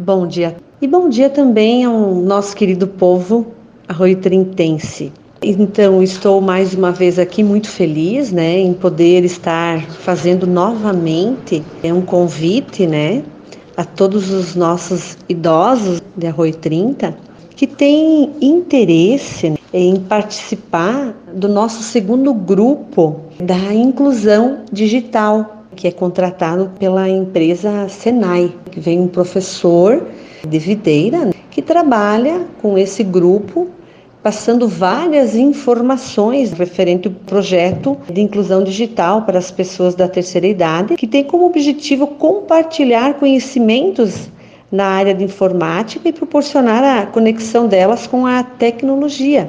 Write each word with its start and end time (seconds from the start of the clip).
Bom 0.00 0.28
dia. 0.28 0.56
E 0.80 0.86
bom 0.86 1.08
dia 1.08 1.28
também 1.28 1.84
ao 1.84 2.14
nosso 2.14 2.54
querido 2.54 2.86
povo 2.86 3.48
arroiotrintense. 3.88 5.12
Então, 5.42 6.00
estou 6.00 6.40
mais 6.40 6.72
uma 6.72 6.92
vez 6.92 7.18
aqui 7.18 7.42
muito 7.42 7.68
feliz, 7.68 8.30
né, 8.30 8.60
em 8.60 8.72
poder 8.74 9.24
estar 9.24 9.80
fazendo 9.90 10.46
novamente 10.46 11.64
é 11.82 11.92
um 11.92 12.00
convite, 12.00 12.86
né, 12.86 13.24
a 13.76 13.84
todos 13.84 14.30
os 14.30 14.54
nossos 14.54 15.18
idosos 15.28 16.00
de 16.16 16.28
Arroio 16.28 16.54
30 16.54 17.16
que 17.56 17.66
têm 17.66 18.30
interesse 18.40 19.54
em 19.72 19.96
participar 19.96 21.12
do 21.34 21.48
nosso 21.48 21.82
segundo 21.82 22.32
grupo 22.32 23.16
da 23.40 23.74
inclusão 23.74 24.60
digital, 24.72 25.57
que 25.78 25.86
é 25.86 25.92
contratado 25.92 26.72
pela 26.76 27.08
empresa 27.08 27.88
Senai, 27.88 28.52
que 28.68 28.80
vem 28.80 28.98
um 28.98 29.06
professor 29.06 30.02
de 30.46 30.58
videira 30.58 31.30
que 31.52 31.62
trabalha 31.62 32.40
com 32.60 32.76
esse 32.76 33.04
grupo 33.04 33.68
passando 34.20 34.66
várias 34.66 35.36
informações 35.36 36.50
referente 36.50 37.06
ao 37.06 37.14
projeto 37.14 37.96
de 38.12 38.20
inclusão 38.20 38.64
digital 38.64 39.22
para 39.22 39.38
as 39.38 39.52
pessoas 39.52 39.94
da 39.94 40.08
terceira 40.08 40.48
idade, 40.48 40.96
que 40.96 41.06
tem 41.06 41.22
como 41.22 41.46
objetivo 41.46 42.08
compartilhar 42.08 43.14
conhecimentos 43.14 44.28
na 44.72 44.84
área 44.84 45.14
de 45.14 45.22
informática 45.22 46.08
e 46.08 46.12
proporcionar 46.12 46.82
a 46.82 47.06
conexão 47.06 47.68
delas 47.68 48.04
com 48.04 48.26
a 48.26 48.42
tecnologia, 48.42 49.48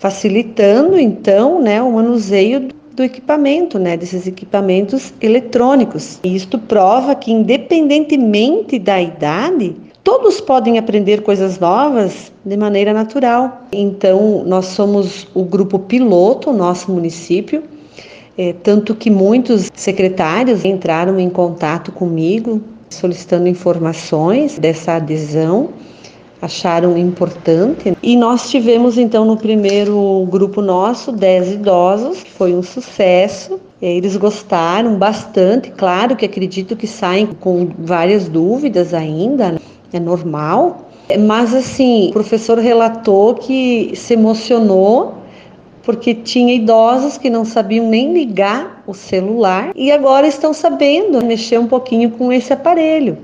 facilitando 0.00 0.98
então, 0.98 1.62
né, 1.62 1.80
o 1.80 1.92
manuseio 1.92 2.81
do 2.94 3.02
equipamento, 3.02 3.78
né, 3.78 3.96
desses 3.96 4.26
equipamentos 4.26 5.12
eletrônicos. 5.20 6.18
E 6.22 6.34
isto 6.34 6.58
prova 6.58 7.14
que 7.14 7.32
independentemente 7.32 8.78
da 8.78 9.00
idade, 9.00 9.74
Todos 10.04 10.40
podem 10.40 10.78
aprender 10.78 11.22
coisas 11.22 11.60
novas 11.60 12.32
de 12.44 12.56
maneira 12.56 12.92
natural. 12.92 13.62
Então, 13.70 14.42
nós 14.44 14.66
somos 14.66 15.28
o 15.32 15.44
grupo 15.44 15.78
piloto, 15.78 16.52
nosso 16.52 16.90
município, 16.90 17.62
é, 18.36 18.52
tanto 18.64 18.96
que 18.96 19.08
muitos 19.08 19.70
secretários 19.72 20.64
entraram 20.64 21.20
em 21.20 21.30
contato 21.30 21.92
comigo 21.92 22.60
solicitando 22.90 23.48
informações 23.48 24.58
dessa 24.58 24.94
adesão, 24.94 25.70
acharam 26.42 26.98
importante. 26.98 27.96
E 28.02 28.16
nós 28.16 28.50
tivemos 28.50 28.98
então 28.98 29.24
no 29.24 29.36
primeiro 29.36 30.26
grupo 30.28 30.60
nosso 30.60 31.12
10 31.12 31.52
idosos, 31.52 32.24
foi 32.36 32.52
um 32.52 32.62
sucesso. 32.64 33.60
Eles 33.80 34.16
gostaram 34.16 34.96
bastante, 34.96 35.70
claro 35.70 36.16
que 36.16 36.26
acredito 36.26 36.76
que 36.76 36.86
saem 36.86 37.26
com 37.26 37.68
várias 37.78 38.28
dúvidas 38.28 38.92
ainda, 38.92 39.52
né? 39.52 39.58
é 39.92 40.00
normal. 40.00 40.88
Mas 41.26 41.54
assim, 41.54 42.08
o 42.10 42.12
professor 42.12 42.58
relatou 42.58 43.34
que 43.34 43.92
se 43.94 44.14
emocionou 44.14 45.14
porque 45.82 46.14
tinha 46.14 46.54
idosos 46.54 47.18
que 47.18 47.28
não 47.28 47.44
sabiam 47.44 47.88
nem 47.88 48.12
ligar 48.12 48.82
o 48.86 48.94
celular 48.94 49.72
e 49.74 49.90
agora 49.90 50.28
estão 50.28 50.54
sabendo 50.54 51.24
mexer 51.24 51.58
um 51.58 51.66
pouquinho 51.66 52.10
com 52.12 52.32
esse 52.32 52.52
aparelho 52.52 53.18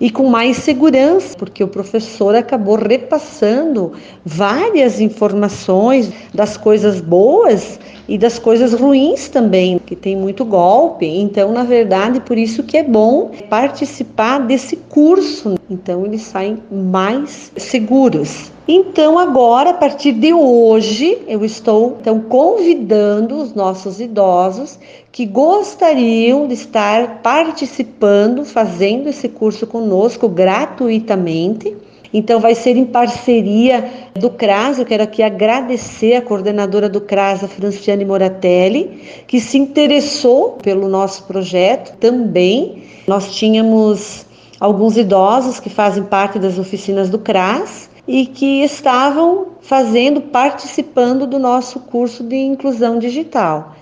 e 0.00 0.10
com 0.10 0.28
mais 0.28 0.58
segurança, 0.58 1.36
porque 1.36 1.62
o 1.62 1.68
professor 1.68 2.34
acabou 2.34 2.76
repassando 2.76 3.92
várias 4.24 5.00
informações 5.00 6.10
das 6.34 6.56
coisas 6.56 7.00
boas 7.00 7.78
e 8.12 8.18
das 8.18 8.38
coisas 8.38 8.74
ruins 8.74 9.30
também, 9.30 9.78
que 9.78 9.96
tem 9.96 10.14
muito 10.14 10.44
golpe. 10.44 11.06
Então, 11.06 11.50
na 11.50 11.64
verdade, 11.64 12.20
por 12.20 12.36
isso 12.36 12.62
que 12.62 12.76
é 12.76 12.84
bom 12.84 13.30
participar 13.48 14.38
desse 14.40 14.76
curso. 14.76 15.54
Então, 15.70 16.04
eles 16.04 16.20
saem 16.20 16.58
mais 16.70 17.50
seguros. 17.56 18.52
Então, 18.68 19.18
agora, 19.18 19.70
a 19.70 19.74
partir 19.74 20.12
de 20.12 20.30
hoje, 20.30 21.22
eu 21.26 21.42
estou 21.42 21.96
então 22.02 22.20
convidando 22.20 23.38
os 23.38 23.54
nossos 23.54 23.98
idosos 23.98 24.78
que 25.10 25.24
gostariam 25.24 26.46
de 26.46 26.52
estar 26.52 27.22
participando, 27.22 28.44
fazendo 28.44 29.08
esse 29.08 29.26
curso 29.26 29.66
conosco 29.66 30.28
gratuitamente. 30.28 31.74
Então, 32.12 32.40
vai 32.40 32.54
ser 32.54 32.76
em 32.76 32.84
parceria 32.84 33.90
do 34.14 34.28
CRAS. 34.28 34.78
Eu 34.78 34.84
quero 34.84 35.02
aqui 35.02 35.22
agradecer 35.22 36.14
a 36.14 36.22
coordenadora 36.22 36.88
do 36.88 37.00
CRAS, 37.00 37.42
a 37.42 37.48
Franciane 37.48 38.04
Moratelli, 38.04 39.00
que 39.26 39.40
se 39.40 39.56
interessou 39.56 40.58
pelo 40.62 40.88
nosso 40.88 41.24
projeto 41.24 41.96
também. 41.98 42.82
Nós 43.06 43.34
tínhamos 43.34 44.26
alguns 44.60 44.96
idosos 44.96 45.58
que 45.58 45.70
fazem 45.70 46.04
parte 46.04 46.38
das 46.38 46.58
oficinas 46.58 47.08
do 47.08 47.18
CRAS 47.18 47.90
e 48.06 48.26
que 48.26 48.62
estavam 48.62 49.46
fazendo, 49.60 50.20
participando 50.20 51.26
do 51.26 51.38
nosso 51.38 51.80
curso 51.80 52.22
de 52.22 52.36
inclusão 52.36 52.98
digital. 52.98 53.74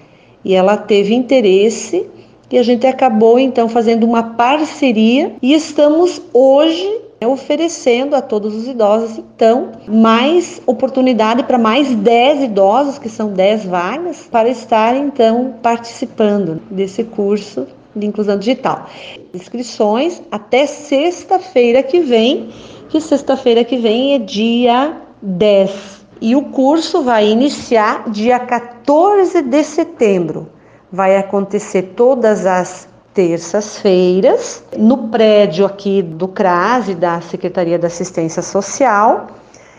E 0.45 0.55
ela 0.55 0.77
teve 0.77 1.15
interesse 1.15 2.07
e 2.51 2.59
a 2.59 2.63
gente 2.63 2.87
acabou 2.87 3.39
então 3.39 3.69
fazendo 3.69 4.05
uma 4.05 4.23
parceria 4.23 5.35
e 5.43 5.53
estamos 5.53 6.21
hoje 6.33 7.10
oferecendo 7.27 8.17
a 8.17 8.23
todos 8.23 8.55
os 8.55 8.67
idosos 8.67 9.19
então 9.19 9.73
mais 9.87 10.61
oportunidade 10.67 11.43
para 11.43 11.59
mais 11.59 11.95
10 11.95 12.45
idosos, 12.45 12.99
que 12.99 13.09
são 13.09 13.33
10 13.33 13.67
vagas, 13.67 14.29
para 14.31 14.49
estarem 14.49 15.05
então 15.05 15.55
participando 15.63 16.61
desse 16.71 17.05
curso 17.05 17.67
de 17.95 18.07
inclusão 18.07 18.39
digital. 18.39 18.87
Inscrições 19.35 20.23
até 20.31 20.67
sexta-feira 20.67 21.83
que 21.83 22.01
vem 22.01 22.51
que 22.91 23.01
sexta-feira 23.01 23.63
que 23.63 23.77
vem 23.77 24.15
é 24.15 24.19
dia 24.19 24.97
10. 25.23 26.05
E 26.21 26.35
o 26.35 26.43
curso 26.43 27.03
vai 27.03 27.29
iniciar 27.29 28.11
dia 28.11 28.39
14 28.39 29.43
de 29.43 29.63
setembro. 29.63 30.49
Vai 30.91 31.17
acontecer 31.17 31.95
todas 31.95 32.45
as 32.45 32.89
terças-feiras 33.13 34.63
no 34.77 35.09
prédio 35.09 35.67
aqui 35.67 36.03
do 36.03 36.29
CRAS 36.29 36.89
e 36.89 36.95
da 36.95 37.21
Secretaria 37.21 37.79
da 37.79 37.89
Assistência 37.89 38.43
Social. 38.43 39.27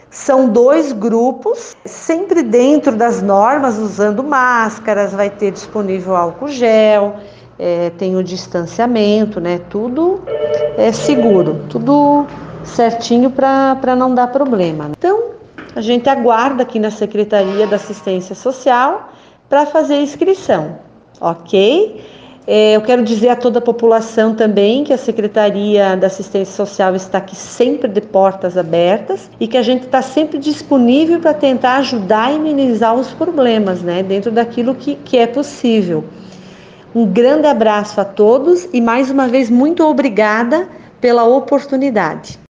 São 0.10 0.50
dois 0.50 0.92
grupos, 0.92 1.76
sempre 1.86 2.44
dentro 2.44 2.96
das 2.96 3.22
normas, 3.22 3.78
usando 3.78 4.22
máscaras, 4.22 5.14
vai 5.14 5.30
ter 5.30 5.52
disponível 5.52 6.18
álcool 6.18 6.50
gel, 6.50 7.16
é, 7.58 7.92
tem 7.92 8.18
o 8.18 8.24
distanciamento, 8.24 9.40
né? 9.40 9.62
Tudo 9.70 10.22
é 10.78 10.92
seguro, 10.92 11.66
tudo 11.70 12.26
certinho 12.66 13.30
para 13.30 13.96
não 13.96 14.14
dar 14.14 14.28
problema. 14.28 14.90
Então, 14.98 15.32
a 15.74 15.80
gente 15.80 16.10
aguarda 16.10 16.64
aqui 16.64 16.80
na 16.80 16.92
Secretaria 16.92 17.66
da 17.66 17.78
Assistência 17.78 18.36
Social 18.36 19.10
para 19.48 19.66
fazer 19.66 19.94
a 19.94 20.02
inscrição, 20.02 20.80
ok? 21.22 22.04
É, 22.48 22.76
eu 22.76 22.82
quero 22.82 23.04
dizer 23.04 23.30
a 23.30 23.36
toda 23.36 23.60
a 23.60 23.62
população 23.62 24.34
também 24.34 24.84
que 24.84 24.92
a 24.92 24.98
Secretaria 24.98 25.96
da 25.96 26.08
Assistência 26.08 26.54
Social 26.54 26.96
está 26.96 27.20
aqui 27.20 27.36
sempre 27.36 27.88
de 27.88 28.02
portas 28.02 28.58
abertas 28.58 29.30
e 29.40 29.48
que 29.48 29.58
a 29.58 29.62
gente 29.62 29.86
está 29.86 30.02
sempre 30.02 30.40
disponível 30.40 31.20
para 31.20 31.36
tentar 31.36 31.78
ajudar 31.78 32.34
e 32.34 32.40
minimizar 32.40 32.96
os 32.96 33.14
problemas, 33.14 33.84
né, 33.84 34.02
dentro 34.02 34.32
daquilo 34.32 34.74
que, 34.74 34.96
que 34.96 35.18
é 35.18 35.28
possível. 35.28 36.04
Um 36.96 37.06
grande 37.06 37.46
abraço 37.48 38.02
a 38.02 38.06
todos 38.06 38.68
e 38.74 38.82
mais 38.82 39.12
uma 39.12 39.28
vez 39.28 39.50
muito 39.50 39.84
obrigada 39.84 40.68
pela 41.00 41.24
oportunidade. 41.24 42.42